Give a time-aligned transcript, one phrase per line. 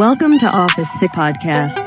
[0.00, 1.84] Welcome to Office Sick Podcast.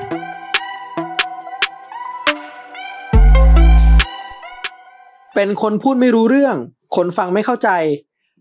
[5.36, 6.56] เป็นคนพูดไม่รู้เรื่อง
[6.96, 7.70] คนฟังไม่เข้าใจ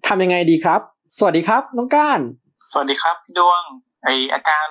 [0.06, 0.80] ทำยังไงดีครับ
[1.18, 2.20] สวัสดีครับ น้องก้าน
[2.72, 3.62] สวัสดีครับพี่ดวง
[4.04, 4.66] ไออาการ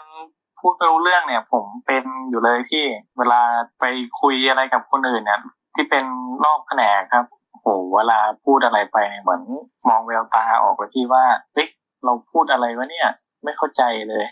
[0.60, 2.86] พูดไม่รู้เรื่องเนี่ย ผมเป็นอยู่เลยพี่
[3.18, 3.42] เวลา
[3.80, 3.84] ไป
[4.22, 5.40] คุยอะไรกับคนอื่นเนี่ย
[5.76, 6.04] ที่เป็น
[6.46, 9.42] นอกแผนกครับโหเวลาพูดอะไรไปเหมือน
[9.90, 11.24] มองแววตาออกเลยพี่ว่า
[11.54, 11.68] เฮ้ย
[12.06, 13.10] เราพูดอะไรวะเนี่ย
[13.44, 14.26] ไม่เข้าใจเลย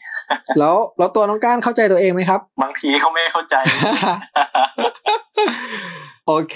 [0.60, 3.56] แล้วแล้วตัวน้องก้านเข้าใจตัวเองไหมครับ บางทีเขาไม่เข้าใจ
[6.28, 6.56] โอเค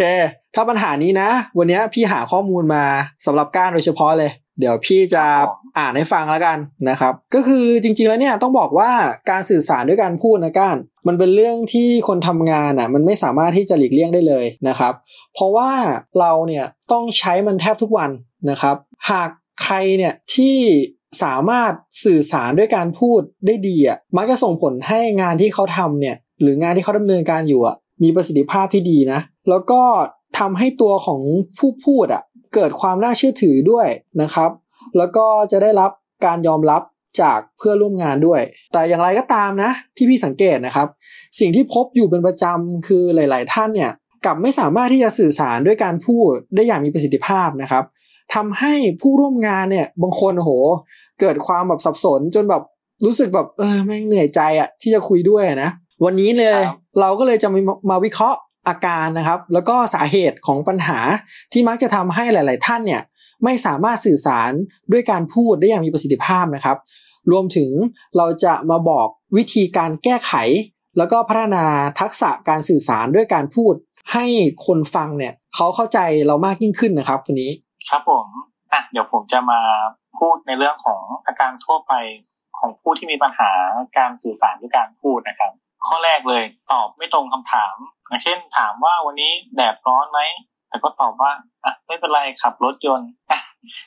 [0.56, 2.86] ถ้าปัญหานี้นะ วันนี้พี่หาข้อมูลมา
[3.26, 6.58] สำหรับก้านโดยเฉพาะเลย เดี๋ยวพี่จะครับผมอ่านให้ฟังแล้วกัน
[6.90, 8.92] นะครับ ก็คือจริง ๆแล้วเนี่ยต้องบอกว่า
[9.30, 10.78] การสื่อสารด้วยการพูดนะก้าน
[11.08, 14.94] มันเป็นเรื่องที่คนทำงานอะ มันไม่สามารถที่จะหลีกเลี่ยงได้เลยนะครับ
[15.34, 15.72] เพราะว่า
[16.20, 18.12] เราเนี่ยต้องใช้มันแทบทุกวัน
[18.50, 18.76] นะครับ
[19.12, 19.30] หาก
[19.64, 20.58] ใครเนี่ยที่
[21.24, 21.72] สามารถ
[22.04, 29.82] สื่อสารด้วยการพูดได้ดีอะมักจะส่งผลให้งานที่เขาทำเนี่ย หรืองานที่เขาดำเนินการอยู่อะมีประสิทธิภาพที่ดีนะ แล้วก็
[30.40, 31.22] ทำให้ตัวของ
[31.58, 32.22] ผู้พูดอะ
[32.54, 33.88] เกิดความน่าเชื่อถือด้วย
[34.22, 34.52] นะครับ
[34.98, 35.92] แล้วก็จะได้รับ
[36.26, 36.82] การยอมรับ
[37.22, 38.42] จากเพื่อร่วมงานด้วย
[38.74, 40.88] แต่อย่างไรก็ตามนะ ที่พี่สังเกตนะครับ
[41.40, 43.92] สิ่งที่พบอยู่เป็นประจำคือหลาย ๆ ท่านเนี่ย
[44.26, 47.84] กลับไม่สามารถที่จะสื่อสารด้วยการพูดได้อย่างมีประสิทธิภาพนะครับ
[48.34, 50.52] ทำให้ผู้ร่วมงานเนี่ย บางคนโอ้โห
[51.20, 52.64] เกิดความแบบสับสนจนแบบ
[53.06, 55.72] รู้สึกแบบเออแม่งเหนื่อยใจอะที่จะคุยด้วยอะนะ
[56.06, 61.00] วันนี้เลยครับเราก็เลยจะมามาวิเคราะห์อาการนะครับ แล้วก็สาเหตุของปัญหา
[61.52, 63.02] ที่มักจะทำให้หลาย ๆ ท่านเนี่ย
[63.44, 64.52] ไม่สามารถสื่อสาร
[64.92, 66.78] ด้วยการพูดได้อย่างมีประสิทธิภาพนะครับ
[67.32, 67.72] รวมถึง
[68.18, 70.34] เราจะมาบอกวิธีการแก้ไข
[70.98, 71.66] แล้วก็พัฒนา
[72.00, 73.74] ทักษะการสื่อสารด้วยการพูด
[74.14, 74.26] ให้
[74.66, 77.52] คนฟังเนี่ยเขาเข้าใจเรามากยิ่งขึ้นนะครับวันนี้
[77.90, 78.28] ครับผม
[78.74, 79.60] อะเดี๋ยวผมจะมา
[80.20, 81.94] พูดในเรื่องของอาการทั่วไป
[82.60, 83.50] ของผู้ที่มีปัญหา
[83.98, 85.52] การสื่อสารด้วยการพูดนะครับ
[85.88, 87.76] ข้อแรกเลยตอบไม่ตรงคำถาม
[88.08, 90.20] อย่างเช่น ถามว่าวันนี้แดดร้อนไหม
[90.70, 91.32] แต่ก็ตอบว่า
[91.66, 93.40] อะไม่เป็นไรขับรถยนต์อะ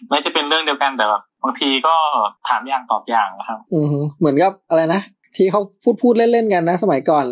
[0.09, 1.95] ไม่จะเป็นเรื่องเดียวกันแต่แบบบางทีก็
[2.49, 5.01] ถามอย่างตอบอย่างนะครับ อือฮึเหมือนกับอะไรนะ
[5.37, 7.25] ที่เขาพูดพูดเล่นๆกันนะ สมัยก่อน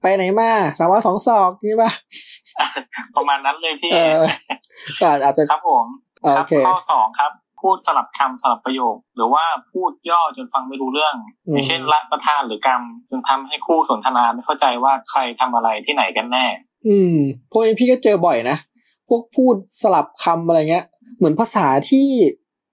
[0.00, 1.90] ไปไหนมาสามวันสองศอกนี่ป่ะ
[3.16, 4.22] ประมาณนั้นเลยพี่เออ
[5.00, 11.14] ก็อาจจะครับผมโอ ครับเคข้อสองครับ พูดสลับคำสลับประโยค หรือว่าพูดย่อจนฟังไม่รู้เรื่อง
[11.46, 16.44] อืมอย่างเช่นละประทานหรือกรรมจนทำให้คู่สนทนาไม่เข้าใจว่าใครทำอะไรที่ไหนกันแน่
[16.88, 17.16] อืม
[17.50, 18.56] พวกนี้พี่ก็เจอบ่อยนะ
[19.08, 22.08] พวกพูดสลับคำอะไรเงี้ย เหมือนภาษาที่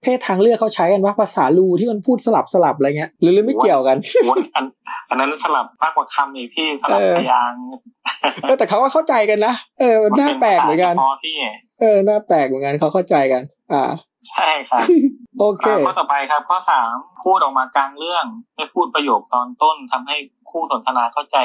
[0.02, 3.96] เพศทางเลือกเขาใช้กันว่าภาษาลูที่มันพูดสลับสลับอะไรเงี้ยหรือหรือไม่เกี่ยวกัน
[4.30, 4.64] วันอัน
[5.10, 7.60] อันนั้นสลับมากกว่าคำอีกพี่สลับเออพยางค์
[8.42, 11.36] เออแต่เขาก็เข้าใจกันนะเออมันน่าแปลกเหมือนกันภาษาเฉพาะพี่
[11.80, 13.82] เออน่าแปลกเหมือนกันเขาเข้าใจกัน อ่า
[14.28, 14.84] ใช่ครับ
[15.38, 16.94] โอเคอ่าข้อต่อไปครับ ข้อสาม
[17.24, 18.24] พูดออกมากลางเรื่อง
[18.56, 20.16] ไม่พูดประโยคตอนต้นทำให้
[20.50, 21.36] คู่สนทนาเข้าใจ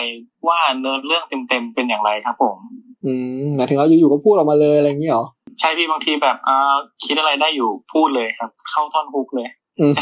[0.47, 2.57] ว่าเนื้อเรื่องเต็มๆเป็นอย่างไรครับผม
[3.05, 5.25] อืมหมายถึงว่าอยู่ๆก็พูดออกมาเลยอะไรอย่างเงี้ยเหรอ
[5.59, 9.49] ใช่พี่บางทีแบบเอ่อคิดอะไรได้อยู่พูดเลยครับ เข้าท่อนฮุกเลย
[9.79, 9.93] อืม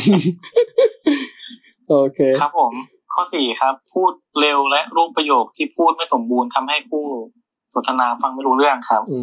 [1.90, 2.74] โอเค ครับผม
[3.14, 7.06] ข้อสี่ครับ พูดเร็วและรูปประโยคที่พูดไม่สมบูรณ์ทำให้คู่
[7.74, 9.20] สนทนาฟังไม่รู้เรื่องครับ อื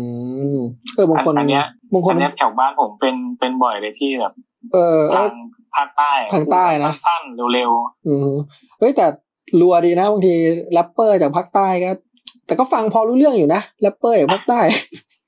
[0.56, 0.58] ม
[0.94, 4.32] เออบางคนอันเนี้ยบางคอันนเนี้ยแถวบ้านผมเป็นเป็นบ่อยเลยพี่แบบ
[4.72, 5.34] เออเอทาอง
[5.76, 7.70] ภาคใต้ทางใต้นะพูดสั้นๆเร็ว
[8.06, 8.30] อืม
[8.78, 9.06] เฮ้ยแต่
[9.60, 10.34] รัวดีนะบางที
[10.72, 11.90] แรปเปอร์จากภาคใต้ก็
[12.46, 15.19] แต่ก็ฟังพอรู้เรื่องอยู่นะแรปเปอร์จากภาคใต้ๆ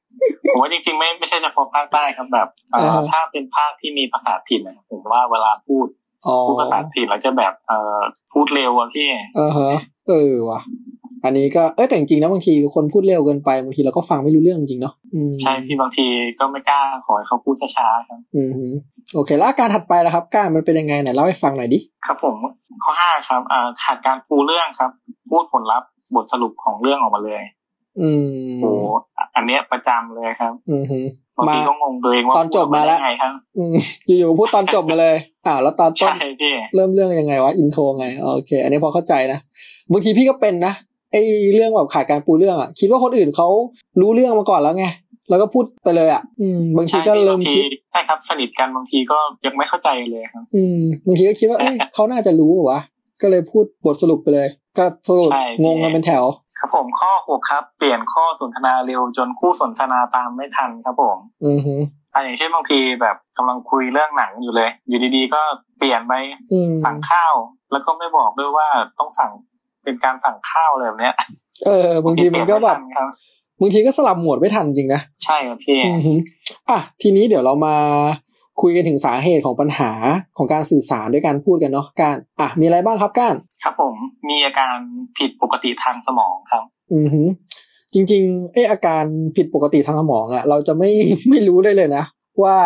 [0.51, 5.87] ผมว่าจริงๆไม่ไม่ใช่เฉพาะภาคใต้ครับแบบเอ่อเออถ้าเป็นภาคที่มีภาษาถิ่นนะครับผมว่าเวลาพูด
[6.27, 8.01] อ๋อพูดภาษาถิ่นแล้วจะแบบเอ่อ
[8.33, 9.07] พูดเร็วอะพี่
[9.37, 9.73] เออฮะ
[10.09, 10.61] เออว่ะ
[11.25, 16.07] อันนี้ก็เอ้ยแต่จริงๆนะบางทีคนพูดเร็วเกินไปบางทีเราก็ฟังไม่รู้เรื่องจริงๆเนาะอืมใช่พี่บางที
[16.39, 18.67] ก็ไม่กล้าขอให้เขาพูดช้าๆครับอืมฮึ
[19.15, 22.37] โอเค แล้วอาการถัดไปล่ะครับการมันเป็นยังไงไหนเล่าให้ฟังหน่อยดิครับผม
[22.83, 24.91] ข้อห้าครับอ่าขาดการปูเรื่องครับ
[25.31, 27.43] พูดผลลัพธ์บทสรุปของเรื่องออกมาเลย
[28.01, 28.71] อืมโอ้
[29.37, 31.01] อันเนี้ยประจำเลยครับ อืมฮึ
[31.37, 33.75] บางมาทีก็งงตัวเองว่าตอนจบมาแล้วพูดออกได้ไงครับอืม
[34.07, 35.17] อยู่ๆพูดตอนจบมาเลย
[35.47, 39.39] อ่าแล้วตอนต้นใช่พี่เริ่มเรื่องยังไงวะอินโทรไงโอเค อันนี้พอเข้าใจนะ
[39.93, 40.73] บางทีพี่ก็เป็นนะ
[41.13, 41.23] ไอ้
[41.55, 43.49] เรื่องแบบขาดการปูเรื่องอะคิดว่าคนอื่นเขา
[44.01, 44.87] รู้เรื่องมาก่อนแล้วไง
[45.31, 52.81] แล้วก็พูดไปเลยอะ อืม บางทีใช่ก็พี่เริ่บามงทีคิดใช่ครับ สนิทกันบางทีก็ยังไม่เข้าใจเลยครับ อืมบางทีก็คิดว่าเอ้ยเขาน่าจะรู้เหรอวะ
[53.23, 54.49] ก็เลยพูดบทสรุปไปเลย
[54.79, 56.25] ก็สรุปใช่งงกันเป็นแถว
[56.65, 61.17] ครับผมข้อหกครับ เปลี่ยนข้อสนทนาเร็วจนคู่สนทนาตามไม่ทันครับผม
[61.47, 61.75] อือฮึ
[62.15, 65.41] อะอย่างเช่นบางทีแบบกำลังคุยเรื่องหนังอยู่เลย อยู่ดีๆ ก็
[65.79, 66.13] เปลี่ยนไป
[66.53, 67.35] อืมสั่งข้าว
[67.73, 68.67] แล้วก็ไม่บอกด้วยว่า
[68.99, 69.31] ต้องสั่ง
[69.85, 71.15] เป็นการสั่งข้าวอะไรแบบเนี้ย
[71.67, 73.09] เออบางทีมันก็แบบเปลี่ยไทันครับ
[73.61, 76.15] บางทีก็สลับหมวดไม่ทันจริงนะ ใช่ครับพี่อือฮึ
[76.71, 77.77] อะทีนี้เดี๋ยวเรามา
[78.61, 79.91] คุยกันถึงสาเหตุของปัญหา
[80.37, 83.95] ของการสื่อสารด้วยการพูดกันเนาะการอะมีอะไรบ้างครับก้านครับผม
[84.29, 84.77] มีอาการ
[85.19, 86.63] ผิดปกติทางสมองครับ
[86.93, 87.29] อือหือ
[87.95, 89.05] จริงๆเอออาการ
[89.37, 90.91] ผิดปกติทางสมองอะเราจะไม่
[91.29, 92.05] ไม่รู้ได้เลยนะ
[92.43, 92.57] ว่า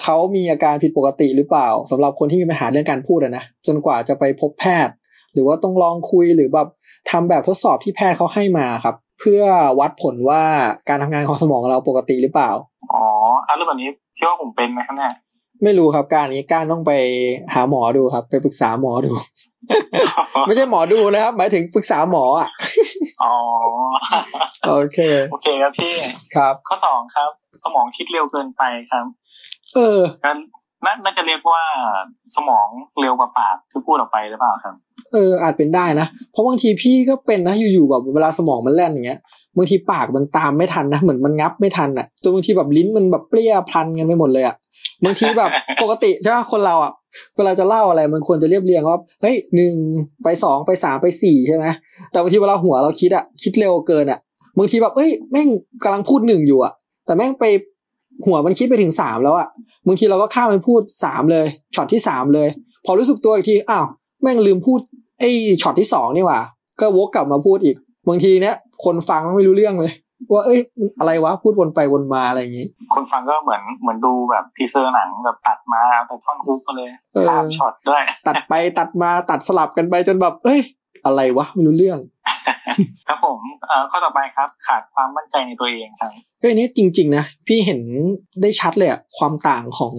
[0.00, 4.94] เขามีอาการผิดปกติหรือเปล่าสำหรับคนที่มีปัญหาเรื่องการพูดอะนะจนกว่าจะไปพบแพทย์
[5.32, 6.68] หรือว่าต้องลองคุยหรือแบบ
[7.10, 9.42] ทำแบบทดสอบที่แพทย์เขาให้มาครับ เพื่อ
[9.80, 10.42] วัดผลว่า
[10.88, 12.50] การทำงานของสมองเราปกติหรือเปล่า
[12.92, 13.04] อ๋อ
[13.44, 15.12] เอาเรื่องแบบนี้คิดว่าผมเป็นไหมครับเนี่ย
[15.62, 16.92] ไม่รู้ครับการนี้การต้องไป
[17.54, 19.12] หาหมอดูครับ ไปปรึกษาหมอดู
[20.46, 22.48] ไม่ใช่หมอดูนะครับ หมายถึงปรึกษาหมออะ
[23.22, 23.34] อ๋อ
[24.68, 24.98] โอเค
[25.30, 25.94] โอเคครับพี่
[26.36, 27.30] ครับ ข้อสองครับ
[27.64, 29.06] สมองคิดเร็วเกินไปครับ
[29.76, 30.30] เออก็
[30.84, 31.62] น่าน่าจะเรียกว่า
[32.36, 32.68] สมอง
[33.00, 34.74] เร็วกว่าปากที่พูดออกไปหรือเปล่าครับ
[35.12, 39.18] เอออาจเป็นได้นะเพราะบางทีพี่ก็เป็นนะอยู่ๆแบบเวลาสมองมันแล่นอย่างเงี้ย
[39.56, 44.56] บางทีปากมันตามไม่ทันนะเหมือนมันงับไม่ทันอะจนบางทีแบบลิ้นมันแบบเปรี้ยพลันกันไปหมดเลยอะ
[45.04, 45.50] บางทีแบบ
[45.82, 46.92] ปกติใช่ไหมคนเราอะ
[47.36, 49.74] เวลาจะเล่าอะไรมันควรจะเรียบเรียงว่าเฮ้ยหนึ่ง
[50.24, 51.64] ไปสองไปสามไปสี่ใช่ไหม
[52.10, 54.18] แต่บางทีเวลาหัวเราคิดอะคิดเร็วเกินอะ
[54.58, 55.48] บางทีแบบเอ้ยแม่ง
[55.84, 56.72] กำลังพูดหนึ่งอยู่อะ
[57.06, 57.44] แต่แม่งไป
[58.26, 59.48] หัวมันคิดไปถึงสามแล้วอะ
[59.86, 62.48] บางทีเราก็ข้ามไปพูดสามเลยช็อตที่สามเลย
[62.84, 63.86] พอรู้สึกตัวอีกทีอ้าว
[64.22, 64.80] แม่งลืมพูด
[65.20, 65.30] ไอ้
[65.62, 66.40] ช็อตที่สองนี่หว่า
[66.80, 67.76] ก็วกกลับมาพูดอีก
[68.08, 68.54] บางทีเนี้ย
[68.84, 69.92] คนฟังไม่รู้เรื่องเลย
[70.32, 70.60] ว่าเอ้ย
[70.98, 80.60] อะไรวะพูดวนไปวนมาอะไรอย่างงี้ คนฟังก็เหมือนเหมือนดูแบบ teaser หนังแบบตัดมาแต่ท่อน hook ก็เลยเออข้ามช็อตด้วย ตัดไปตัดมาตัดสลับกันไปจนแบบ เอ้ย
[81.04, 81.98] อะไรวะไม่รู้เรื่อง
[83.08, 87.80] ครับผมเอ่อข้อต่อไปครับ ขาดความมั่นใจในตัวเองครับเฮ้ยอันนี้จริง ๆ นะ พี่เห็น
[88.42, 89.94] ได้ชัดเลยอะความต่างของ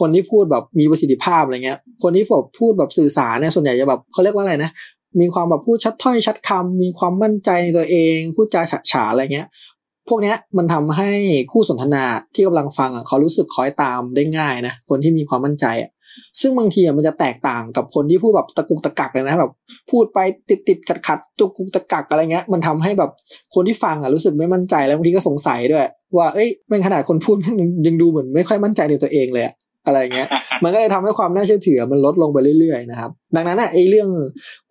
[0.00, 4.70] คนที่พูดแบบมีประสิทธิภาพอะไรเงี้ย คนที่แบบพูดแบบสื่อสารเนี่ยส่วนใหญ่จะแบบเขาเรียกว่าอะไรนะ
[5.20, 9.48] มีความแบบพูดชัดถ้อยชัดคำมีความมั่นใจในตัวเองพูดจาฉะฉาอะไรเงี้ย
[10.08, 11.10] พวกเนี้ยมันทำให้
[11.52, 12.04] คู่สนทนา
[12.34, 15.90] ที่กำลังฟังอะเขารู้สึกคอยตามได้ง่ายนะคนที่มีความมั่นใจอะ
[16.40, 19.52] ซึ่งบางทีอะมันจะแตกต่างกับคนที่พูดแบบตะกุกตะกักเลยนะแบบ
[19.90, 20.18] พูดไป
[20.48, 23.10] ติดติดขัดขัดตุกกุกตะกักอะไรเงี้ย มันทำให้แบบ
[23.54, 25.84] คนที่ฟังอะรู้สึกไม่มั่นใจแล้วบางทีก็สงสัยด้วย
[26.16, 29.44] ว่าเอ้ยแม่งขนาดคนพูดม่งยังดูเหมือนไม่ค่อยมั่นใจในตัวเองเลย
[29.86, 30.28] อะไรเงี้ย
[30.62, 34.08] มันก็เลยทำให้ความน่าเชื่อถือมันลดลงไปเรื่อยๆนะครับ ดังนั้นอะไอ้เรื่อง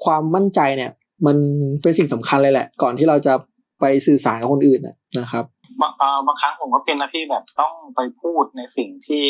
[0.03, 0.91] ความมั่นใจเนี่ย
[1.25, 1.37] มัน
[1.81, 3.33] เป็นสิ่งสำคัญเลยแหละ ก่อนที่เราจะ
[3.79, 4.81] ไปสื่อสารกับคนอื่น
[5.19, 5.43] นะครับ
[5.81, 9.25] บางเอ่อบางครั้งผมก็เป็นนะที่แบบต้องไปพูดในสิ่งที่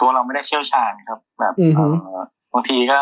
[0.00, 2.20] ตัวเราไม่ได้เชี่ยวชาญครับ แบบอือฮึเอ่อ
[2.52, 3.00] บางทีก็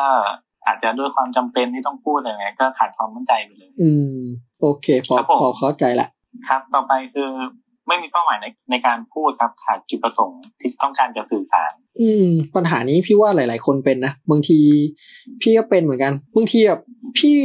[0.66, 4.16] อาจจะด้วยความจำเป็นที่ต้องพูดอะไรเงี้ยก็ขาดความมั่นใจไปเลย อืม
[4.60, 6.08] โอเค พอครับผมพอเข้าใจละ
[6.48, 7.30] ครับ ต่อไปคือ
[7.88, 12.26] ไม่มีเป้าหมายในในการพูดครับขาดจุดประสงค์ที่ต้องการจะสื่อสาร อืม
[12.56, 14.58] ปัญหานี้พี่ว่าหลาย ๆ คนเป็นนะบางที
[15.42, 16.80] พี่ก็เป็นเหมือนกันบางทีแบบ
[17.18, 17.38] พี่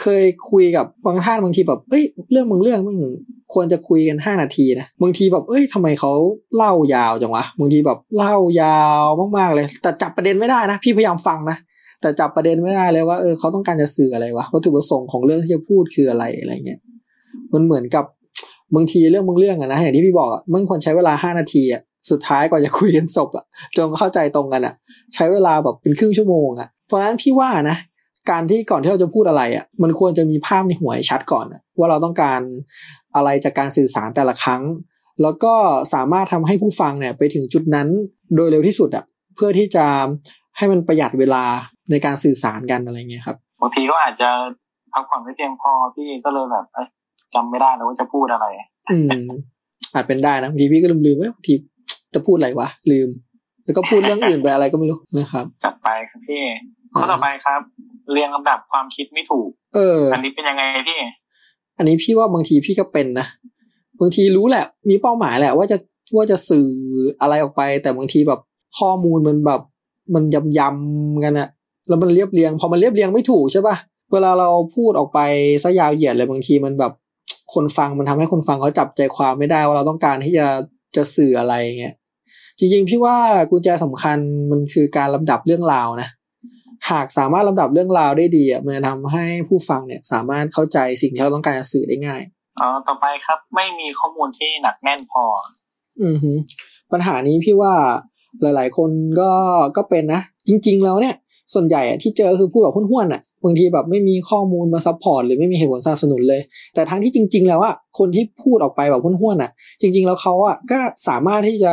[0.00, 2.96] เคยคุยกับบางท่านบางทีแบบเอ้ยเรื่องบางเรื่องมัน
[3.54, 6.12] ควรจะคุยกันห้านาทีนะบางทีแบบเอ้ยทำไมเขา
[6.56, 9.04] เล่ายาวจังวะบางทีแบบเล่ายาว
[9.38, 11.56] มากๆเลย แต่จับประเด็นไม่ได้นะพี่พยายามฟังนะ
[12.00, 16.80] แต่จับประเด็นไม่ได้เลยว่าเออเขาต้องการจะสื่ออะไรวะวัตถุประสงค์ของเรื่องที่จะพูดคืออะไรอะไรเงี้ย
[17.54, 18.04] มันเหมือนกับ
[18.74, 23.44] บางทีเรื่องบางเรื่องอะนะอย่างที่พี่บอกอะมันควรใช้เวลาห้านาทีอะสุดท้ายกว่าจะคุยกันจบอะ
[23.76, 24.74] จนเข้าใจตรงกันอะ
[25.14, 27.76] ใช้เวลาแบบเป็นครึ่งชั่วโมงอะเพราะฉะนั้นพี่ว่านะ
[28.30, 31.46] การที่ก่อนที่เราจะพูดอะไรอะมันควรจะมีภาพในหัวชัดก่อน
[31.78, 32.40] ว่าเราต้องการ
[33.16, 34.62] อะไรจากการสื่อสารแต่ละครั้ง
[35.22, 35.54] แล้วก็
[35.94, 37.88] สามารถทำให้ผู้ฟังเนี่ยไปถึงจุดนั้น
[38.36, 39.04] โดยเร็วที่สุดอะ
[39.34, 39.86] เพื่อที่จะ
[40.56, 41.44] ให้มันประหยัดเวลา
[41.90, 44.30] ในการสื่อสารกันอะไรเงี้ยครับบางทีก็อาจจะ
[44.92, 46.64] พักผ่อนไม่เพียงพอพี่ก็เลยแบบ
[47.36, 48.46] จำไม่ได้แล้วว่าจะพูดอะไร
[48.90, 49.08] อืม
[49.94, 51.54] อาจเป็นได้นะบางทีพี่ก็ลืมลืมๆว่าบางที
[52.14, 53.08] จะพูดอะไรวะลืม
[53.64, 56.42] แล้วก็พูดเรื่องอื่นไปอะไรก็ไม่รู้นะครับ จัดไปครับพี่
[56.94, 57.60] ข้อต่อไปครับ
[58.12, 60.98] เรียงลำดับความคิดไม่ถูก เออ อันนี้เป็นยังไงพี่
[61.78, 63.26] อันนี้พี่ว่าบางทีพี่ก็เป็นนะ
[64.00, 65.76] บางทีรู้แหละ มีเป้าหมายแหละ ว่าจะ
[66.16, 66.68] ว่าจะสื่อ
[67.20, 68.40] อะไรออกไป แต่บางทีแบบ
[68.78, 69.60] ข้อมูลมันแบบ
[70.14, 71.48] มันยำยำๆกันอะ
[71.88, 73.76] แล้วมันเรียบเรียง พอมันเรียบเรียงไม่ถูกใช่ปะ
[74.12, 75.18] เวลาเราพูดออกไป
[75.62, 76.92] ซะยาวเหยียดเลยบางทีมันแบบ
[77.54, 80.46] คนฟังมันทำให้คนฟังเขาจับใจความไม่ได้ว่าเราต้องการที่จะ
[80.96, 81.94] จะสื่ออะไรเงี้ย
[82.58, 83.16] จริงๆพี่ว่า
[83.50, 84.18] กุญแจสำคัญ
[84.50, 86.08] มันคือการลำดับเรื่องราวนะ
[86.90, 92.22] หากสามารถลำดับเรื่องราวได้ดีอะมันจะทำให้ผู้ฟังเนี่ยสามารถเข้าใจสิ่งที่เราต้องการจะสื่อได้ง่าย
[92.56, 95.24] เอ่อต่อไปครับไม่มีข้อมูลที่หนักแน่นพอ
[96.02, 96.32] อือฮึ
[96.92, 97.74] ปัญหานี้พี่ว่า
[98.42, 99.30] หลาย ๆ คนก็
[99.76, 101.14] ก็เป็นนะจริง ๆ แล้วเนี่ย
[101.52, 106.40] ส่วนใหญ่อะที่เจอคือพูดแบบห้วนๆอะบางทีแบบไม่มีข้อมูลมา support หรือไม่มีเหตุผลสนับสนุนเลย
[106.74, 109.50] แต่ทั้งที่จริง ๆ แล้วอะคนที่พูดออกไปแบบห้วนๆอะ
[109.80, 111.72] จริง ๆ แล้วเขาอะก็สามารถที่จะ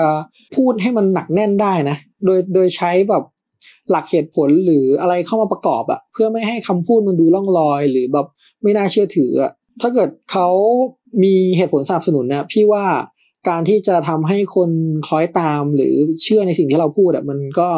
[0.55, 3.23] พูดให้มันหนักแน่นได้นะ โดยโดยใช้แบบ
[3.89, 8.27] หลักเหตุผลหรืออะไรเข้ามาประกอบอะเพื่อไม่ให้คำพูดมันดูล่องลอย หรือแบบ
[8.63, 9.51] ไม่น่าเชื่อถืออะ
[9.81, 10.47] ถ้าเกิดเขา
[11.23, 12.85] มีเหตุผลสนับสนุนนะพี่ว่า
[13.49, 14.69] การที่จะทำให้คน
[15.07, 17.69] คล้อยตามหรือเชื่อในสิ่งที่เราพูดอะมันก็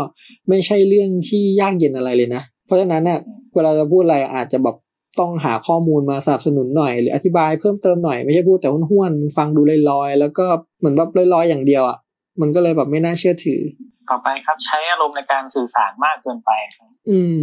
[0.49, 3.19] ไม่ใช่เรื่องที่ยากเย็นอะไรเลยนะ เพราะฉะนั้นเนี่ย
[3.55, 4.75] เวลาจะพูดอะไรอาจจะแบบ
[5.19, 10.45] ต้องหาข้อมูลมาสนับสนุนหน่อยหรืออธิบายเพิ่มเติมหน่อยไม่ใช่พูดแต่ห้วนๆฟังดูลอยๆ แล้วก็
[10.79, 11.97] เหมือนแบบลอยๆ อย่างเดียวอะ
[12.41, 13.61] มันก็เลยแบบไม่น่าเชื่อถือ
[14.09, 17.37] ต่อไปครับใช้อารมณ์ในการสื่อสารมากเกินไปครับอืม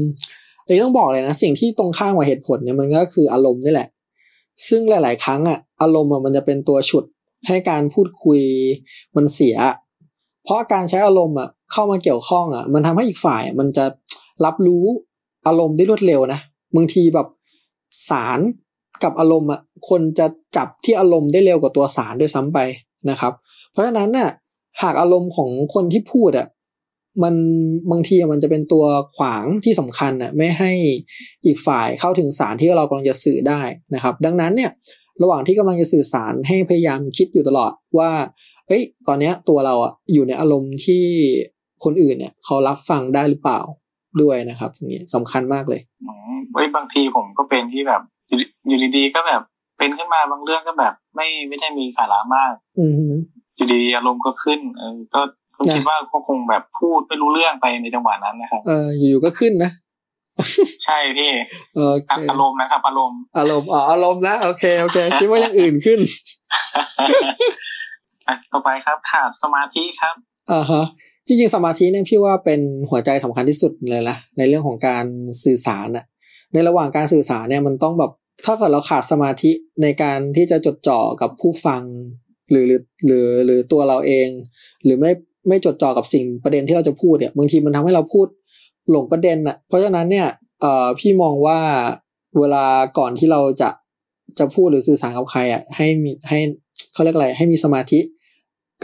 [0.64, 3.88] อันนี้ต้องบอกเลยนะสิ่งที่ตรงข้ามกับเหตุผลเนี่ยมันก็คืออารมณ์นี่แหละ
[4.68, 7.04] ซึ่งหลาย ๆ ครั้งอะอารมณ์อะมันจะเป็นตัวฉุด
[7.48, 8.40] ให้การพูดคุย
[9.16, 9.56] มันเสีย
[10.44, 13.84] เพราะการใช้อารมณ์อะเข้ามาเกี่ยวข้องอะ มันทำให้อีกฝ่ายมันจะ
[14.44, 14.84] รับรู้
[15.46, 16.40] อารมณ์ได้รวดเร็วนะ
[16.76, 17.26] บางทีแบบ
[18.08, 18.40] สาร
[19.02, 22.58] กับอารมณ์อะคนจะจับที่อารมณ์ได้เร็วกว่าตัวสารด้วยซ้ำไป
[23.10, 23.32] นะครับ
[23.70, 24.30] เพราะฉะนั้นน่ะ
[24.82, 26.46] หากอารมณ์ของคนที่พูดอะ
[27.22, 27.34] มัน
[27.90, 28.84] บางทีมันจะเป็นตัว
[29.16, 30.72] ขวางที่สำคัญอะไม่ให้
[31.44, 33.60] อีกฝ่ายเข้าถึงสารที่เรากำลังจะสื่อได้
[33.94, 34.70] นะครับ ดังนั้นเนี่ย
[35.22, 38.10] ระหว่างที่กำลังจะสื่อสารให้พยายามคิดอยู่ตลอดว่า
[38.68, 41.04] เอ้ย ตอนเนี้ยตัวเราอะอยู่ในอารมณ์ที่
[41.84, 43.60] คนอื่นเนี่ยเขารับฟังได้หรือเปล่า
[44.22, 48.38] ด้วยนะครับตรงนี้สำคัญมากเลยอืมเว้ยบางทีผมก็เป็นที่แบบอยู่
[48.68, 49.42] อยู่ดีๆก็แบบ
[49.78, 53.06] เป็นขึ้นมาบางเรื่องก็แบบ ไม่ไม่ได้มีสาระมาก อืมฮึ
[53.56, 55.20] อยู่ดีๆอารมณ์ก็ขึ้น เออก็
[55.56, 59.70] ก็นะคิดว่าก็คงแบบพูดไม่รู้เรื่องไปในจังหวะนั้นนะครับเอออยู่ๆก็ขึ้นนะ
[60.84, 61.30] ใช่พี่
[61.74, 66.00] โอเคอะอารมณ์นะครับอารมณ์อารมณ์อ๋ออารมณ์นะโอเคโอเคคิดว่าอย่างอื่นขึ้น
[68.28, 70.14] อะต่อไปครับขาดสมาธิครับ
[70.52, 70.84] อ่าฮะ
[71.26, 75.04] จริงๆ สมาธิเนี่ยพี่ว่าเป็นหัวใจสำคัญที่สุดเลยนะในเรื่องของการ
[75.44, 76.04] สื่อสารอะ
[76.52, 78.10] ในระหว่างการสื่อสารเนี่ยมันต้องแบบ
[78.44, 79.50] ถ้าเกิดเราขาดสมาธิ
[79.82, 81.82] ในการที่จะจดจ่อกับผู้ฟัง
[82.50, 84.28] หรือหรือหรือหรือตัวเราเอง
[84.84, 85.12] หรือไม่
[85.48, 88.26] ไม่จดจ่อกับสิ่งประเด็นที่เราจะพูดเนี่ยบางทีมันทำให้เราพูด
[88.90, 90.28] หลงประเด็นอะเพราะฉะนั้นเนี่ย
[90.60, 91.58] เอ่อพี่มองว่า
[92.38, 92.64] เวลา
[92.98, 93.70] ก่อนที่เราจะ
[94.38, 96.38] จะพูดหรือสื่อสารกับใครอะให้มีให้
[96.92, 98.00] เขาเรียกอะไรให้มีสมาธิ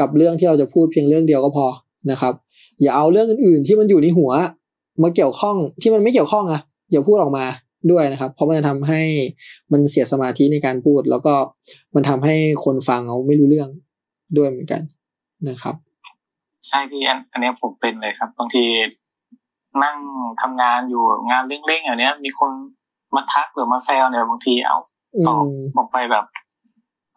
[0.00, 1.66] กับเรื่องที่เราจะพูดเพียงเรื่องเดียวก็พอ
[2.10, 2.34] นะครับ
[2.82, 4.32] อย่าเอาเรื่องอื่นๆที่มันอยู่ในหัว
[5.02, 6.60] มาเกี่ยวข้องที่มันไม่เกี่ยวข้องอะ
[6.92, 7.44] อย่าพูดออกมา
[7.90, 9.02] ด้วยนะครับ เพราะมันจะทำให้
[9.72, 11.34] มันเสียสมาธิในการพูด แล้วก็
[11.94, 13.68] มันทำให้คนฟังเขาไม่รู้เรื่อง
[14.36, 14.82] ด้วยเหมือนกัน
[15.48, 15.74] นะครับ
[16.66, 18.64] ใช่พี่อันอันนี้ผมเป็นเลยครับบางที
[19.85, 19.97] นั่ง
[20.42, 22.50] ทำงานอยู่งานเร่งๆอย่างเนี้ย มีคน
[23.14, 24.78] มาทักหรือมาแซวเนี่ยบางทีเอา
[25.14, 26.25] อืตอบมบอกไปแบบ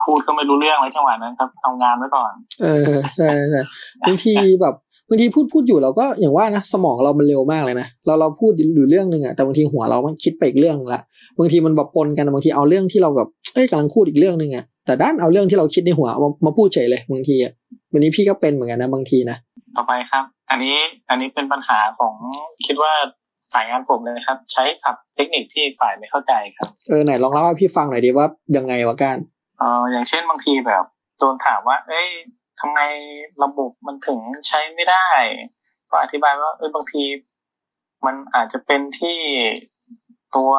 [0.03, 3.61] พูดก็ไม่รู้เรื่องเลยจังหวะนั้นครับเอางานไว้ก่อน เออใช่ใช่
[4.07, 4.75] บางทีแบบ
[5.09, 11.01] บางทีพูดพูดอยู่เราก็อย่างว่านะสมองเรามันเร็วมากเลยนะเราเราพูดอยู่เรื่องหนึ่งอะแต่บางทีหัวเรามันคิดไปอีกเรื่องหนึ่งละ
[11.39, 17.51] บางทีมันแบบปนกันบางทีเอาเรื่องที่เราแบบเอ้ยกำลังพูดอีกเรื่องหนึ่งอะแต่ด้านเอาเรื่องที่เราคิดในหัวมามาพูดเฉยเลยบางทีอะ
[17.93, 19.37] วันนี้พี่ก็เป็นเหมือนกันนะบางทีนะ
[19.77, 20.77] ต่อไปครับ อันนี้
[21.09, 22.13] อันนี้เป็นปัญหาของ
[22.65, 22.93] คิดว่า
[23.53, 28.27] สายงานผมเลยนะครับ ใช้ศัพท์เทคนิคที่ผู้ฟังไม่เข้าใจครับเออไหนลองเล่าให้พี่ฟังหน่อยดิว่า
[28.57, 29.17] ยังไงวะการ
[29.59, 30.83] เอออย่างเช่นบางทีแบบ
[31.17, 32.09] โดนถามว่า เอ้ย
[32.59, 32.79] ทำไม
[33.43, 35.07] ระบบมันถึงใช้ไม่ได้
[35.89, 37.03] ก็อธิบายว่าเอ้ยบางที
[38.05, 39.19] มันอาจจะเป็นที่
[40.35, 40.51] ตัว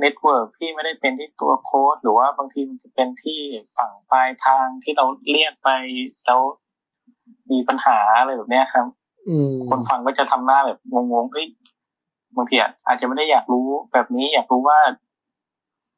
[0.00, 3.40] network ที่ไม่ได้เป็นที่ตัวโค้ดหรือว่าบางทีมันจะเป็นที่
[3.76, 5.70] ฝั่งปลายทางที่เราเรียกไป
[6.26, 6.40] แล้ว
[7.50, 9.03] มีปัญหาอะไรแบบเนี้ยครับอืม
[9.70, 11.46] คนฟังก็จะทำหน้าแบบงงๆเอ้ย
[12.36, 14.78] บางทีอะอาจจะไม่ได้อยากรู้แบบนี้อยากรู้ว่า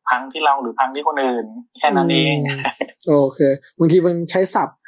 [0.08, 2.48] พังที่เราหรือพังที่คนอื่น แค่นั้นเองม
[3.06, 3.40] โอเค
[3.78, 4.78] บางทีมันใช้ศัพท์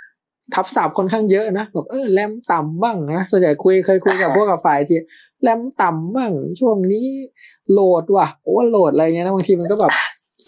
[0.54, 4.98] ทับศัพท์ค่อนข้างเยอะนะแบบเออแรมต่ำบ้างนะส่วนใหญ่คุยเคยคุยกับพวกกับฝ่ายที่
[5.42, 7.06] แรมต่ำบ้างช่วงนี้
[7.70, 9.92] โหลดว่ะโอ้โหลดอะไรเงี้ยนะบางทีมันก็แบบ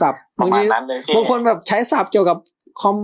[0.00, 2.38] ศัพท์ประบางมาทีณนั้นเลยพี่บางคนแบบใช้ศัพท์เกี่ยวกับ
[2.82, 2.97] คอม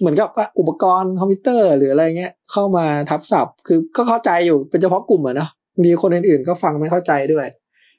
[0.00, 7.46] เหมือนกับว่าอุปกรณ์คอมพิวเตอร์หรืออะไรเงี้ยเข้ามาทับศัพท์ คือก็เข้าใจอยู่เป็นเฉพาะกลุ่มอะเนาะบางทีคนอื่นๆก็ฟังไม่เข้าใจด้วย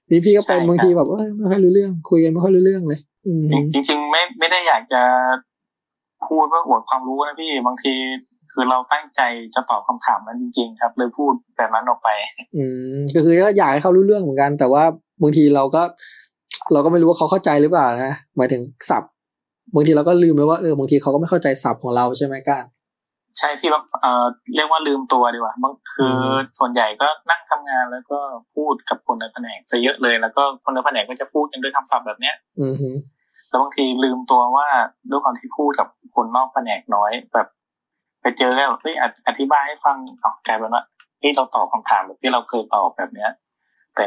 [0.10, 5.02] นี่พี่ก็เป็นบางทีแบบเออไม่ค่อยรู้เรื่อง คุยกันไม่ค่อยรู้เรื่องเลยอืมจริงจริงๆไม่ไม่ได้อยากจะ
[6.28, 7.94] พูดว่าอวดความรู้นะพี่บางที
[8.54, 9.22] คือเราตั้งใจ
[9.56, 12.10] จะตอบคำถามนั้นจริง ๆ ครับ เลยพูดแบบนั้นออกไป
[12.58, 12.64] อื
[12.96, 14.84] มก็คือก็อยากให้เขารู้เรื่องเหมือนกัน แต่ว่า
[15.22, 15.82] บางทีเราก็
[16.74, 19.12] เราก็ไม่รู้ว่าเขาเข้าใจหรือเปล่านะหมายถึงศัพท์
[19.75, 22.65] บางทีเราก็ลืมไปว่าเออบางทีเขาก็ไม่เข้าใจศัพท์ของเราใช่ไหมก้าน
[23.38, 28.20] ใช่พี่ว่าเอ่อเรียกว่าลืมตัวดีกว่าบางคืออมส่วนใหญ่ก็นั่งทำงานแล้วก็
[28.55, 32.89] พูดกับคนในแผนกซะเยอะเลยแล้วก็คนในแผนกก็จะพูดกันด้วยคำศัพท์แบบเนี้ย อือฮึ
[33.50, 34.67] แล้วบางทีลืมตัวว่า
[35.10, 37.48] ด้วยความที่พูดกับคนนอกแผนกน้อยแบบ
[38.22, 40.84] ไปเจอแล้วเฮ้ยอธิอธิบายให้ฟังอ๋อกลายเป็นว่า
[41.22, 43.29] ที่เราตอบคำถามแบบที่เราเคยตอบแบบเนี้ย
[43.96, 44.05] แต่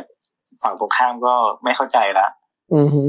[0.62, 1.34] ฝั่งตรงข้ามก็
[1.64, 2.26] ไม่เข้าใจละ
[2.74, 3.02] อือฮึ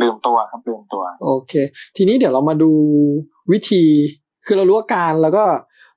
[0.00, 1.52] ลืมตัวครับลืมตัว โอเค
[1.96, 2.72] ทีนี้เดี๋ยวเรามาดู
[3.52, 3.82] วิธี
[4.46, 5.44] คือเรารู้อาการแล้วก็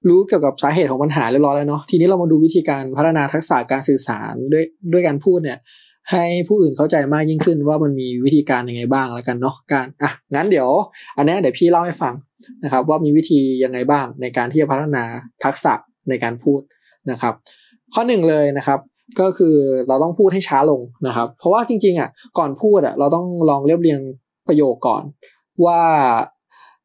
[0.09, 5.59] รู้เกี่ยวกับสาเหตุของปัญหาเรียบร้อยแล้วเนาะทีนี้เรามาดูวิธีการพัฒนาทักษะการสื่อสารด้วยด้วยการพูดเนี่ย
[6.11, 10.69] ให้ผู้อื่นเข้าใจมากยิ่งขึ้นว่ามันมีวิธีการยังไงบ้างแล้วกันเนาะการอะงั้นเดี๋ยว
[11.17, 12.13] อันเนี้ยเดี๋ยวพี่เล่าให้ฟัง
[12.63, 15.03] นะครับ ว่ามีวิธียังไงบ้างในการที่จะพัฒนา
[15.43, 15.73] ทักษะ
[16.09, 16.61] ในการพูด
[17.11, 17.33] นะครับ
[17.93, 18.79] ข้อหนึ่งเลยนะครับ
[19.19, 19.55] ก็คือ
[19.87, 23.99] เราต้องพูดให้ช้าลงนะครับ เพราะว่าจริงๆอะก่อนพูดอะเราต้องลองเรียบเรียง
[24.47, 25.03] ประโยคก่อน
[25.65, 25.81] ว่า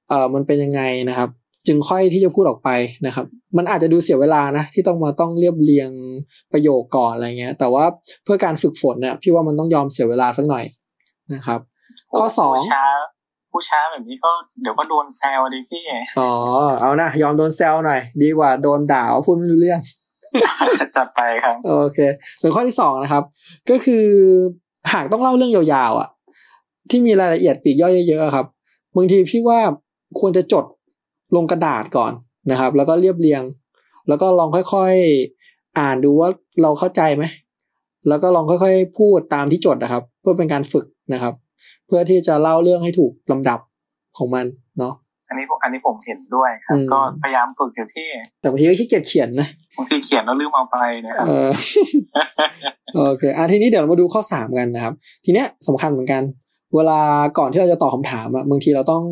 [0.08, 1.28] เออมันเป็นยังไงนะครับ
[1.66, 2.70] จึงค่อยที่จะพูดออกไป
[3.06, 5.90] นะครับ มันอาจจะดูเสียเวลานะ ที่ต้องมาต้องเรียบเรียง
[6.52, 7.84] ประโยคก่อนอะไรเงี้ย แต่ว่า
[8.24, 10.64] เพื่อการฝึกฝนเนี่ยพี่ว่ามันต้องยอมเสียเวลาสักหน่อย
[11.34, 11.60] นะครับ
[12.18, 12.84] ข้อสองผู้ช้า
[13.52, 14.30] ผู้ช้าแบบนี้ก็
[14.62, 15.82] เดี๋ยวก็โดนแซวดิพี่
[16.18, 16.30] อ๋อ
[16.80, 19.80] เอานะยอมโดนแซวหน่อย ดีกว่าโดนด่าว่าพูดไม่รู้เรื่อง
[20.96, 21.98] จัดไปครับ โอเค
[22.40, 23.24] ส่วนข้อที่สองนะครับ
[23.70, 24.04] ก็คือ
[24.92, 26.08] หากต้องเล่าเรื่องยาวๆอะ
[26.90, 28.46] ที่มีรายละเอียดปีกย่อยเยอะๆครับ
[28.96, 29.60] บางทีพี่ว่า
[30.20, 30.64] ควรจะจด
[31.36, 32.12] ลงกระดาษก่อน
[32.50, 33.42] นะครับ แล้วก็เรียบเรียง
[34.08, 36.28] แล้วก็ลองค่อยๆอ่านดูว่า
[36.62, 37.24] เราเข้าใจไหม
[38.08, 41.34] แล้วก็ลองค่อยๆ พูดตามที่จดนะครับ เพื่อเป็นการฝึกนะครับ
[41.86, 43.60] เพื่อที่จะเล่าเรื่องให้ถูกลำดับ
[44.18, 44.46] ของมัน
[44.78, 44.94] เนาะ
[45.28, 48.08] อันนี้ผมอันนี้ผมเห็นด้วยครับอืมก็พยายามฝึกอยู่ที่
[48.40, 51.50] แต่บางทีก็ขี้เกียจเขียนนะบางทีเขียนแล้วลืมเอาไปนะครับเออ
[52.94, 54.94] โอเคอะทีนี้เดี๋ยวเรามาดูข้อสามกันนะครับ
[55.24, 56.22] ทีเนี้ยสำคัญเหมือนกัน
[56.74, 57.00] เวลา
[57.38, 59.04] ก่อนที่เราจะตอบคำถามอะบางทีเราต้อง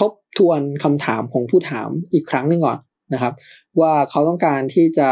[0.00, 2.78] ทบทวนคำถามของผู้ถามอีกครั้งหนึ่งก่อน
[3.14, 3.32] นะครับ
[3.80, 5.08] ว่าเขาต้องการที่จะ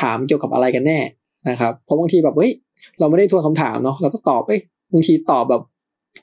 [0.00, 0.98] ถามเกี่ยวกับอะไรกันแน่
[1.50, 2.52] นะครับ เพราะบางทีแบบเฮ้ย
[2.98, 4.60] เราไม่ได้ทวนคำถามเนาะเราก็ตอบเอ้ย
[4.92, 5.62] บางทีตอบแบบ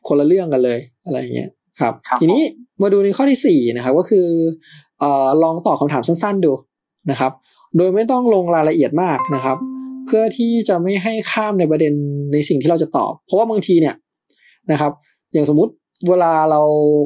[0.07, 1.49] คนละเรื่องกันเลยอะไรอย่างเงี้ย
[1.81, 2.41] ครับครับทีนี้
[2.81, 4.27] มาดูในข้อที่สี่นะครับก็คือ
[4.99, 6.51] เอ่อลองตอบคำถามสั้น ๆ ดู
[7.11, 7.31] นะครับ
[7.77, 9.57] โดยไม่ต้องลงรายละเอียดมากนะครับ
[10.07, 11.93] เพื่อที่จะไม่ให้ข้ามในประเด็น
[12.33, 13.95] ในสิ่งที่เราจะตอบ เพราะว่าบางทีเนี่ย
[14.71, 14.91] นะครับ
[15.33, 15.71] อย่างสมมุติ
[16.09, 16.61] เวลาเรา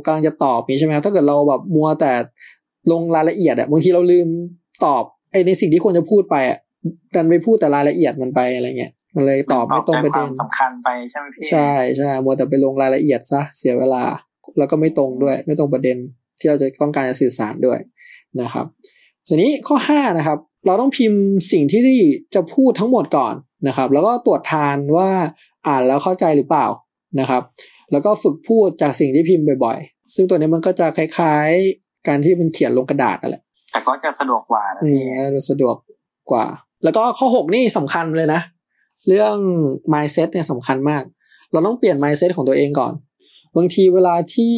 [0.05, 2.11] กำลังจะตอบนี้ใช่ไหมครับถ้าเกิดเราแบบมัวแต่
[2.91, 4.27] ลงรายละเอียดอะบางทีเราลืม
[4.85, 6.57] ตอบไอในสิ่งที่ควรจะพูดไปอะ
[7.15, 14.03] ดันไปพูดแต่รายละเอียดมันไปอะไรเงี้ยมันเลยตอบไม่ตรงประใจคเด็วานมสำคัญไปใช่ไหมพี่ใช่ใช่มัวแต่ไปลงรายละเอียดซะเสียเวลา
[14.57, 15.97] แล้วก็ไม่ตรงด้วย ไม่ตรงประเด็น
[16.39, 17.79] ที่เราจะต้องการจะสื่อสารด้วย
[18.41, 18.65] นะครับ
[19.27, 21.21] ทีนี้ข้อห้านะครับ เราต้องพิมพ์
[21.51, 21.81] สิ่งที่
[22.35, 23.33] จะพูดทั้งหมดก่อน
[23.67, 25.09] นะครับ แล้วก็ตรวจทานว่า
[25.67, 26.67] อ่านแล้วเข้าใจหรือเปล่า
[27.19, 27.41] นะครับ
[27.91, 35.75] แล้วก็ฝึกพูดจากสิ่งที่พิมพ์บ่อยๆ ซึ่งตัวนี้มันก็จะคล้ายๆ การที่มันเขียนลงกระดาษนั่นแหละแต่ก็จะสะดวกกว่านะอืมพี่น่าจะสะดวก
[36.31, 36.45] กว่า
[36.83, 38.41] แล้วก็ข้อหกนี่สำคัญเลยนะ
[39.07, 39.35] เรื่อง
[39.93, 41.03] mindset เนี่ยสำคัญมาก
[41.51, 42.93] เราต้องเปลี่ยน mindset ของตัวเองก่อน
[43.57, 44.53] บางทีเวลาที่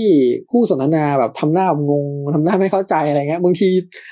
[0.52, 2.06] คู่สนทนาแบบทำหน้างง
[2.36, 3.70] ทำหน้าไม่เข้าใจอะไรเงี้ย บางที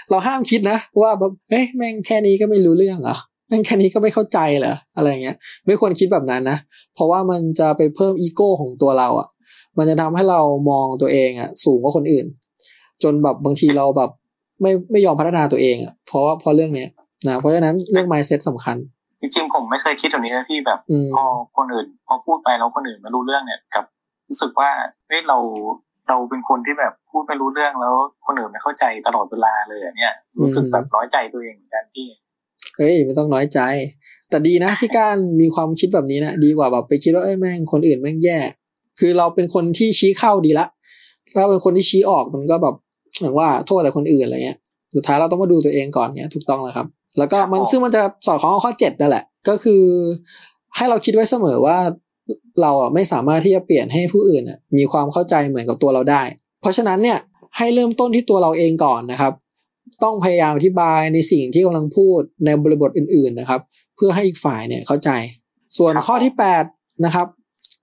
[0.09, 3.17] เราห้ามคิดนะว่าแบบเอ้ยแม่งแค่นี้ก็ไม่รู้เรื่องเหรอ
[3.47, 6.57] แม่งแค่นี้ก็ไม่เข้าใจเหรออะไรเงี้ย ไม่ควรคิดแบบนั้นนะ
[6.95, 9.27] เพราะว่ามันจะไปเพิ่มอีโก้ของตัวเราอะ
[9.77, 12.25] มันจะทำให้เรามองตัวเองอะ สูงกว่าคนอื่น
[13.03, 14.09] จนแบบบางทีเราแบบ
[14.61, 16.89] ไม่ไม่ยอมพัฒนาตัวเองอะ เพราะว่าเพราะเรื่องเนี้ย
[17.27, 18.77] นะเพราะฉะนั้นเรื่อง mindset สำคัญ
[19.21, 21.23] จริงๆผมไม่เคยคิดแบบนี้นะพี่แบบอืมพอ
[21.57, 23.85] คนอื่น พอพูดไปแล้วคนอื่นไม่รู้เรื่องเนี่ยกับ
[24.29, 24.69] รู้สึกว่า
[25.07, 25.37] เฮ้ยเรา
[26.09, 32.07] เราเป็นคนที่แบบพูดไม่รู้เรื่องแล้วคนอื่นไม่เข้าใจตลอดเวลาเลยอันเนี่ย รู้สึกแบบน้อยใจตัวเองเหมือนกันพี่
[32.77, 33.59] เอ้ยไม่ต้องน้อยใจ
[34.29, 38.39] แต่ดีนะที่การมีความคิดแบบนี้นะดีกว่าแบบไปคิดว่าเอ้ยแม่งคนอื่นแม่งแย่
[38.99, 40.67] คือเราเป็นคนที่ชี้เข้าดีละ
[41.35, 42.75] ถ้าเป็นคนที่ชี้ออกมันก็แบบ
[43.21, 44.57] อย่างว่าโทษแต่คนอื่นอะไรเงี้ย
[44.95, 49.83] สุดท้ายเราต้องมาดูตัวเองก่อนเนี้ยถูกต้องแล้วครับ แล้วก็มันครับผมซึ่งมันจะสอดคล้องกับข้อเจ็ดนั่นแหละ ก็คือ
[50.75, 51.77] ให้เราคิดไว้เสมอว่า
[52.61, 56.21] เราอะไม่สามารถที่จะเปลี่ยนให้ผู้อื่นอะมีความเข้าใจเหมือนกับตัวเราได้
[56.61, 57.17] เพราะฉะนั้นเนี่ย
[57.57, 59.33] ให้เริ่มต้นที่ตัวเราเองก่อนนะครับ
[60.03, 63.61] ต้องพยายามอธิบายในสิ่งที่กำลังพูดในบริบทอื่น ๆนะครับ
[63.95, 65.09] เพื่อให้อีกฝ่ายเนี่ยเข้าใจ
[65.77, 66.63] ส่วนครับข้อที่แปด
[67.05, 67.27] นะครับ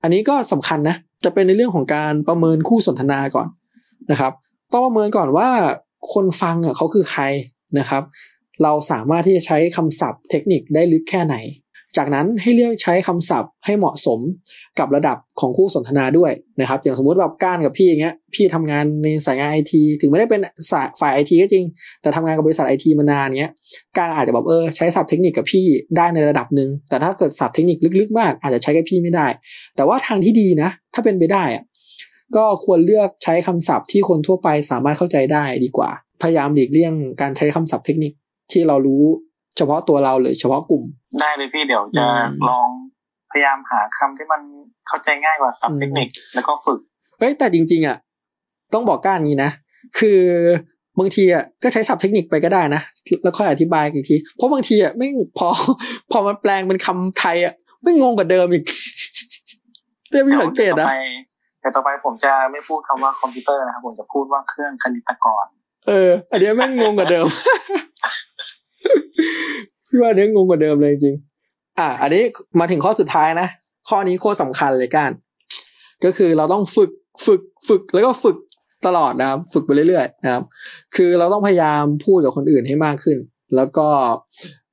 [0.03, 3.49] อันนี้ก็สำคัญนะจะเป็นในเรื่องของการประเมินคู่สนทนาก่อน
[4.11, 4.33] นะครับ
[4.73, 5.49] ต้องประเมินก่อนว่า
[6.13, 7.23] คนฟังอะเขาคือใคร
[7.79, 8.03] นะครับ
[8.63, 11.37] เราสามารถที่จะใช้คำศัพท์เทคนิคได้ลึกแค่ไหน
[11.97, 14.21] จากนั้นให้เลือกใช้คำศัพท์ให้เหมาะสม
[14.79, 21.65] กับระดับของคู่สนทนาด้วยนะครับ อย่างสมมุติแบบก้านกับพี่อย่างเงี้ย พี่ทำงานในสายงานไอทีถึงไม่ได้เป็นสายฝ่ายไอทีก็จริง
[22.03, 23.53] แต่ทำงานกับบริษัทไอทีมานานเงี้ย
[23.99, 29.27] ก้านอาจจะแบบเออใช้ศัพท์เทคนิคกับพี่ได้ในระดับหนึ่งแต่ถ้าเกิดศัพท์เทคนิคลึกๆ มากอาจจะใช้กับพี่ไม่ได้
[29.77, 31.65] แต่ว่าทางที่ดีนะ ถ้าเป็นไปได้อะ
[32.37, 35.91] ก็ควรเลือกใช้คำศัพท์ที่คนทั่วไปสามารถเข้าใจได้ดีกว่า
[36.23, 38.13] พยายามหลีกเลี่ยงการใช้คำศัพท์เทคนิค
[38.53, 39.05] ที่เรารู้
[39.57, 40.83] เฉพาะตัวเราหรือเฉพาะกลุ่ม
[41.21, 42.69] ได้เลยพี่เดี๋ยวจะอืมลอง
[43.31, 44.41] พยายามหาคำที่มัน
[44.87, 46.81] เข้าใจง่ายกว่าศัพอืมท์เทคนิคแล้วก็ฝึก
[47.19, 47.97] เฮ้ยแต่จริง ๆอะ
[48.75, 49.51] ต้องบอกก่อนงี้นะ
[49.99, 50.21] คือ
[50.99, 52.83] บางทีอะก็ใช้ศัพท์เทคนิคไปก็ได้นะ
[53.23, 55.49] แล้วค่อยอธิบายอีกที เพราะบางทีอะแม่งพอ
[56.11, 58.65] พอมันแปลงเป็นคำไทยอะแม่งงงกว่าเดิมอีก
[60.11, 60.97] เรียกไม่สังเกตดี๋ยวต่อไป
[61.61, 65.45] เดี๋ยวต่อไปผมจะไม่พูดคำว่าคอมพิวเตอร์นะครับผมจะพูดว่าเครื่องคณิตกรณ์
[65.89, 67.27] เออ อันเนี้ยแม่งงงกว่าเดิม
[69.87, 72.23] พี่ว่าอันเนี้ยงงกว่าเดิมเลยจริงๆอะ อันนี้
[72.61, 73.49] มาถึงข้อสุดท้ายนะ
[73.89, 75.11] ข้อนี้โคตรสำคัญเลยกัน
[76.05, 76.91] ก็คือเราต้องฝึก
[77.27, 78.37] ฝึกฝึกแล้วก็ฝึก
[78.87, 80.45] ตลอดนะครับ ฝึกไปเรื่อยๆนะครับ
[80.97, 83.19] คือเราต้องพยายามพูดกับคนอื่นให้มากขึ้น
[83.57, 83.87] แล้วก็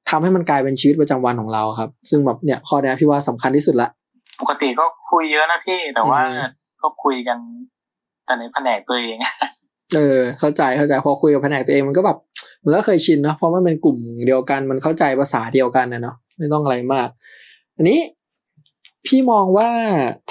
[0.09, 3.89] ทำให้มันกลายเป็นชีวิตประจำวันของเราครับ ซึ่งแบบเนี่ยข้อนี้พี่ว่าสำคัญที่สุดละ
[4.41, 6.49] ปกติก็คุยเยอะนะพี่แต่ว่าอืม
[6.81, 7.37] ก็คุยกัน
[8.25, 9.17] แต่ในแผนกตัวเอง
[9.95, 12.17] เออ เข้าใจเข้าใจพอคุยกับแผนกตัวเองมันก็แบบ
[12.63, 17.07] มันก็เคยชินเนาะเพราะมันเป็นกลุ่มเดียวกันมันเข้าใจภาษาเดียวกันนะเนาะไม่ต้องอะไรมาก
[17.77, 17.99] อันนี้
[19.05, 19.69] พี่มองว่า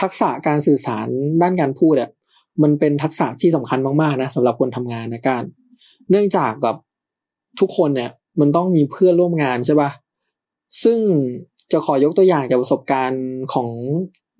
[0.00, 1.08] ทักษะการสื่อสาร
[1.42, 2.10] ด้านการพูดอะ
[2.62, 5.42] มันเป็นทักษะที่สำคัญมากๆนะสำหรับคนทำงานนะการ
[6.10, 6.76] เนื่องจากกับ
[7.60, 8.10] ทุกคนเนี่ย
[8.40, 9.90] มันต้องมีเพื่อนร่วมงานใช่ปะ
[10.82, 10.98] ซึ่ง
[11.72, 13.68] จะขอยกตัวอย่างจากประสบการณ์ของ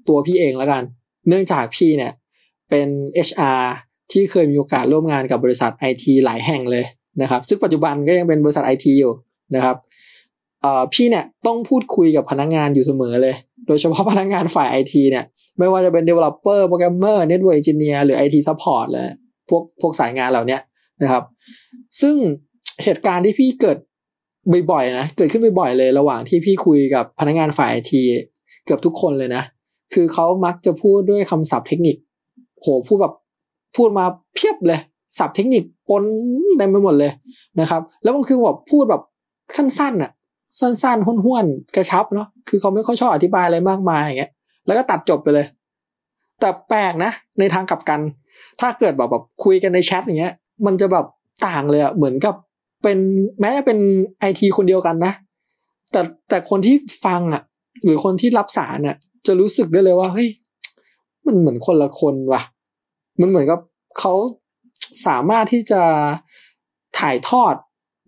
[0.09, 0.83] ตัวพี่เองแล้วกัน
[1.29, 2.12] เนื่องจากพี่เนี่ย
[2.70, 2.88] เป็น
[3.29, 3.62] HR
[4.12, 6.85] ที่เคยมีโอกาสร่วมงานกับบริษัทไอทีหลายแห่งเลย
[7.22, 9.12] นะครับ ซึ่งปัจจุบันก็ยังเป็นบริษัทไอทีอยู่
[9.54, 9.76] นะครับ
[10.92, 13.35] พี่เนี่ยต้องพูดคุยกับพนักงานอยู่เสมอเลย
[13.66, 15.24] โดยเฉพาะพนักงานฝ่ายไอทีเนี่ย
[15.59, 19.07] ไม่ว่าจะเป็น developer programmer network engineer หรือ IT support เลย
[19.48, 20.59] พวกพวกสายงานเหล่านี้
[21.02, 21.22] นะครับ
[22.00, 22.14] ซึ่ง
[22.85, 23.78] เหตุการณ์ที่พี่เกิด
[24.70, 28.02] บ่อยๆนะ เกิดขึ้นบ่อยๆเลยระหว่างที่พี่คุยกับพนักงานฝ่ายไอที
[28.64, 29.42] เกือบทุกคนเลยนะ
[29.94, 31.96] คือเขามักจะพูดด้วยคำศัพท์เทคนิค
[32.61, 33.14] โหพูดแบบ
[33.76, 34.04] พูดมา
[34.35, 34.81] เพียบเลย
[35.18, 36.03] ศัพท์เทคนิค ปน
[36.59, 37.11] เต็มไปหมดเลย
[37.61, 39.03] นะครับ แล้วมันคือแบบพูดแบบ
[39.57, 40.11] สั้นๆอะ
[40.61, 44.33] สั้นๆห้วนๆกระชับเนาะคือเขาไม่ค่อยชอบอธิบายอะไรมากมายอย่างเงี้ย
[44.66, 45.46] แล้วก็ตัดจบไปเลย
[46.40, 48.01] แต่แปลกนะ ในทางกลับกัน
[48.61, 50.35] ถ้าเกิดแบบแบบคุยกันในแชทอย่างเงี้ย
[50.66, 51.07] มันจะแบบ
[51.46, 52.35] ต่างเลยอะเหมือนกับ
[52.83, 52.98] เป็น
[53.40, 53.79] แม้จะเป็น
[54.18, 55.12] ไอทีคนเดียวกันนะ
[55.92, 56.74] แต่แต่คนที่
[57.05, 57.42] ฟังอะ
[57.85, 58.96] หรือคนที่รับสารอะ
[59.27, 60.29] จะรู้สึกได้เลยว่าเฮ้ย
[61.27, 62.42] มันเหมือนคนละคนว่ะ
[63.20, 63.61] มันเหมือนกับ
[63.98, 64.12] เขา
[65.07, 65.83] สามารถที่จะ
[66.98, 67.55] ถ่ายทอด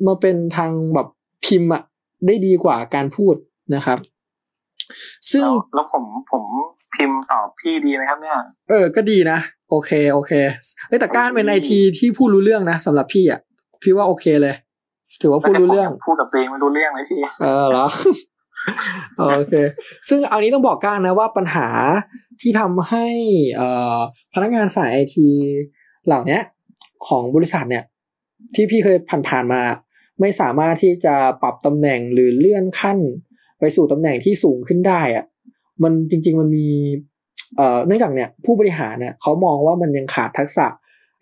[0.07, 1.09] มาเป็นทางแบบ
[1.45, 1.83] พิมพ์อะ
[2.27, 3.35] ได้ดีกว่าการพูด
[3.75, 3.99] นะครับ
[5.31, 6.45] ซึ่งแล้วแล้วผมผม
[6.95, 8.37] พิมพ์ตอบพี่ดีไหมครับเนี่ย
[8.69, 9.39] เออ ก็ดีนะ
[9.71, 10.33] โอเค โอเค
[10.89, 13.41] เอ้ยแต่การเป็นไอทีที่พูดรู้เรื่องนะสำหรับพี่อะ
[13.83, 14.55] พี่ว่าโอเคเลย
[15.21, 17.87] ถือว่าพูดรู้เรื่อง พูดกับตัวเองไม่รู้เรื่องเลยพี่ เออเหรอ
[19.19, 19.55] โอเค
[20.09, 21.69] ซึ่งเอานี้ต้องบอกก้านนะว่าปัญหา
[22.41, 23.07] ที่ทำให้
[23.57, 23.99] เอ่อ
[24.35, 25.29] พนักงานฝ่ายไอที
[26.07, 26.43] เหล่าเนี้ย
[27.07, 27.85] ของบริษัทเนี่ย
[28.55, 28.97] ที่พี่เคย
[29.29, 29.63] ผ่านๆมา
[30.21, 32.99] ไม่สามารถที่จะปรับตำแหน่งหรือเลื่อนขั้น
[33.59, 35.25] ไปสู่ตำแหน่งที่สูงขึ้นได้อะ
[35.83, 36.69] มันจริง ๆมันมี
[37.87, 40.67] เนื่องจากเนี่ยผู้บริหารเนี่ยเขามองว่ามันยังขาดทักษะ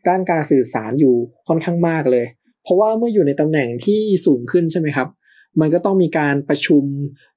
[0.08, 1.14] ด้านการสื่อสารอยู่
[1.48, 2.26] ค่อนข้างมากเลย
[2.62, 5.08] เพราะว่าเมื่ออยู่ในตำแหน่งที่สูงขึ้นใช่ไหมครับ
[5.60, 6.84] มันก็ต้องมีการประชุม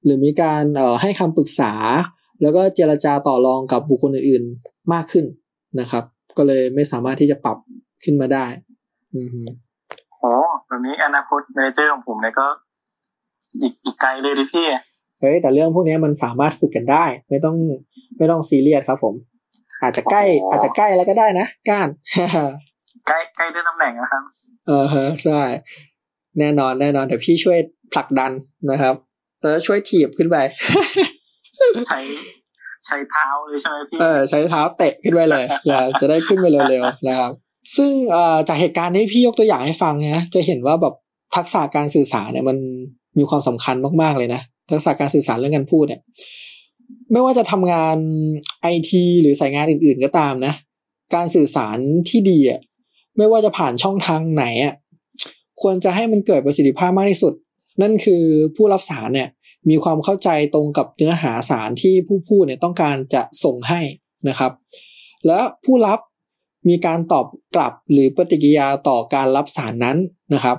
[0.04, 0.64] หรือมีการ
[1.02, 1.72] ให้คำปรึกษา
[2.42, 5.24] แล้วก็เจรจาต่อรองกับบุคคลอื่นๆมากขึ้น
[5.80, 6.04] นะครับ
[6.36, 7.58] ก็เลยไม่สามารถที่จะปรับ
[8.04, 8.46] ขึ้นมาได้
[9.14, 9.42] อือฮึ
[10.18, 10.22] โห
[10.66, 12.46] แบบนี้อนาคต manager ของผมเนี่ยก็
[13.62, 14.66] อีกอีกไกลเลยดิพี่
[15.20, 17.56] เฮ้ยแต่เรื่องพวกนี้มันสามารถฝึกกันได้ ไม่ต้อง
[18.18, 19.14] ไม่ต้องซีเรียสครับผม
[19.82, 21.88] อาจจะใกล้อ๋อออาจจะใกล้แล้วก็ได้นะก้าน
[23.08, 24.22] ใกล้ใกล้ได้ตำแหน่งนะครับ
[24.66, 25.40] เออฮะใช่
[26.38, 27.58] แน่นอนแน่นอนเดี๋ยวพี่ช่วย
[27.94, 28.32] ผลักดัน
[28.70, 28.94] นะครับ
[29.40, 30.36] แล้วช่วยถีบขึ้นไป
[31.88, 31.98] ใช้
[32.86, 37.32] ใช้เท้าเลยใช่ไหมพี่เออใช้เท้าเตะขึ้นไปเลยนะจะได้ขึ้นไปเร็วๆนะครับ
[37.76, 37.90] ซึ่ง
[38.48, 40.94] จากเหตุการณ์นี้พี่ยกตัวอย่างให้ฟังนะจะเห็นว่าแบบ
[41.36, 42.56] ทักษะการสื่อสารเนี่ยมัน
[43.18, 46.00] มีความสำคัญมากๆเลยนะทักษะการสื่อสารเรื่องการพูดเนี่ย
[47.12, 47.96] ไม่ว่าจะทำงาน
[48.62, 50.54] ไอทีหรือสายงานอื่น ๆก็ตามนะ
[51.14, 52.60] การสื่อสารที่ดีอะ
[53.16, 54.74] ไม่ว่าจะผ่านช่องทางไหนอะ
[55.62, 57.32] ควรจะให้มันเกิดประสิทธิภาพมากที่สุด
[57.82, 58.22] นั่นคือ
[58.56, 59.28] ผู้รับสารเนี่ย
[59.68, 63.80] มีความเข้าใจตรงกับเนื้อหาสารที่ผู้พูดเนี่ยต้องการจะส่งให้
[64.28, 64.52] นะครับ
[65.26, 66.00] และผู้รับ
[66.68, 69.96] มีการตอบกลับหรือปฏิกิริยาต่อการรับสารนั้น
[70.34, 70.56] นะครับ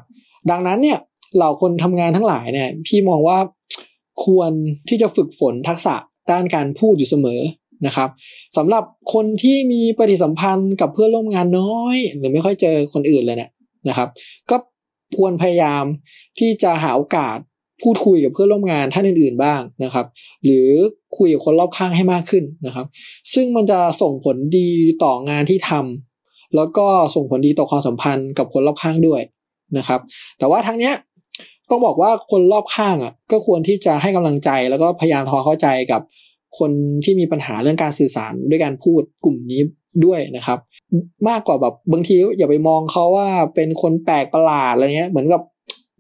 [0.50, 1.00] ดังนั้นเนี่ย
[1.36, 3.38] เหล่าคนทำงานทั้งหลายเนี่ยพี่มองว่า
[4.26, 4.52] ควร
[4.90, 5.96] ที่จะฝึกฝนทักษะ
[6.32, 7.42] ด้านการพูดอยู่เสมอ
[7.86, 8.10] นะครับ
[8.58, 13.52] สำหรับคนที่มีปฏิสัมพันธ์กับเพื่อนร่วมงานน้อย หรือไม่ค่อยเจอคนอื่นเลยเนี่ย
[13.90, 14.10] นะครับ
[14.50, 14.58] ก็
[15.18, 15.84] ควรพยายาม
[16.40, 17.38] ที่จะหาโอกาส
[17.82, 20.06] พูดคุยกับเพื่อนร่วมงานท่านอื่นๆบ้างนะครับ
[20.46, 20.68] หรือ
[21.18, 22.86] คุยกับคนรอบข้างให้มากขึ้นนะครับ
[23.34, 24.70] ซึ่งมันจะส่งผลดี
[25.04, 29.22] ต่องานที่ทำแล้วก็ส่งผลดีต่อความสัมพันธ์กับคนรอบข้างด้วย
[29.78, 30.00] นะครับ
[30.40, 30.94] แต่ว่าทั้งเนี้ย
[31.70, 36.02] ต้องบอกว่าคนรอบข้างอะก็ควรที่จะให้กำลังใจแล้วก็พยายามทอเข้าใจกับ
[36.60, 36.72] คน
[37.04, 39.62] ที่มีปัญหาเรื่องการสื่อสารด้วยการพูดกลุ่มนี้
[40.06, 40.60] ด้วยนะครับ
[41.30, 45.42] มากกว่าแบบบางทีอย่าไปมองเขาว่าเป็นคนแปลกประหลาดอะไรเงี้ยเหมือนกับ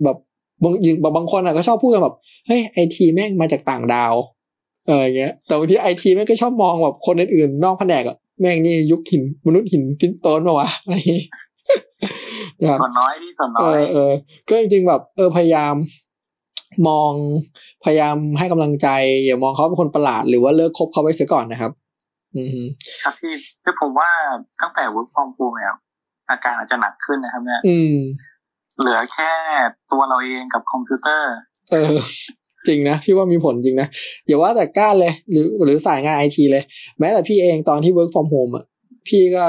[0.04, 0.18] แบบ
[0.62, 2.16] บางยิงบางคนอะก็ชอบพูดกันแบบ
[2.48, 4.14] เฮ้ยไอทีแม่งมาจากต่างดาว
[4.88, 11.24] เอออย่างเงี้ย แต่บางทีไอทีแม่งก็ชอบมองแบบคนอื่นๆนอกแผนกอะแม่งนี่ยุคหินมนุษย์หินฟินโตนมาวะอะไรอย่างงี้
[12.60, 14.12] นะครับส่วนน้อยที่ส่วนเอน้อยอเออ
[14.50, 15.76] ก็จริงๆแบบ เออพยายาม
[16.88, 17.12] มอง
[17.84, 18.88] พยายามให้กำลังใจ
[19.26, 21.72] อย่ามองเขาเป็นคนประหลาดหรือว่าเลิกคบเขาไว้เสียก่อนนะครับ
[22.36, 22.60] อืม
[23.04, 24.10] ครับพี่คือผมว่า
[24.62, 25.76] ตั้งแต่ work from home เนี่ย
[26.30, 27.96] อาการอาจจะหนักขึ้นนะครับ เนี่ย อืม
[28.80, 29.32] เหลือแค่
[29.92, 31.32] ตัวเราเองกับคอมพิวเตอร์
[31.72, 31.96] เออ
[32.68, 33.88] จริงนะพี่ว่ามีผลจริงนะ
[34.28, 36.64] อย่าว่าแต่ก้านเลย หรือหรือสายงานไอทีเลย
[37.00, 38.66] แม้แต่พี่เองตอนที่ work from home อะ
[39.08, 39.44] พี่ก็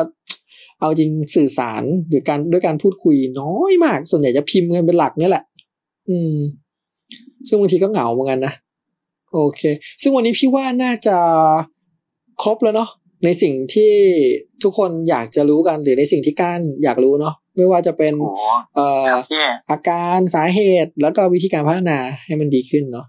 [0.81, 5.45] เอาจริงสื่อสารหรือการด้วยการพูดคุยน้อยมาก ส่วนใหญ่จะพิมพ์กันเป็นหลักเนี่ยแหละ
[6.09, 6.35] อืม
[7.49, 8.55] ซึ่งบางทีก็เหงาเหมือนกันนะ
[9.33, 9.63] โอเค
[10.03, 11.17] ซึ่งวันนี้พี่ว่าน่าจะ
[12.43, 12.91] ครบแล้วเนาะ
[13.25, 13.93] ในสิ่งที่
[14.63, 18.41] ทุกคนอยากจะรู้กันหรือในสิ่งที่ก้านอยากรู้เนาะไม่ว่าจะเป็นโอ้โห
[18.77, 23.07] เอ่อครับพี่อาการสาเหตุแล้วก็วิธีการพัฒนาให้มันดีขึ้นเนาะ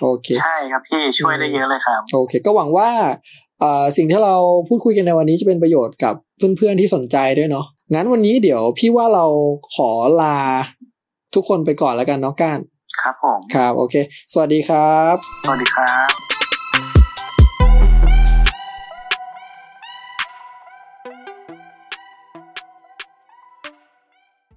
[0.00, 2.90] โอเค ใช่ครับพี่ช่วยได้เยอะเลยครับ โอเค ก็หวังว่า
[3.60, 4.34] เอ่อสิ่งที่เรา
[4.68, 6.14] พูดคุยกันในวันนี้จะเป็นประโยชน์กับ
[6.56, 9.26] เพื่อนๆที่สนใจด้วยเนาะงั้นวันนี้เดี๋ยวพี่ว่าเรา
[9.74, 9.90] ขอ
[10.22, 10.38] ลา
[11.34, 12.58] ทุกคนไปก่อนแล้วกันเนาะก้าน
[13.00, 13.94] ครับผมครับ โอเค
[14.32, 16.21] สวัสดีครับ สวัสดีครับ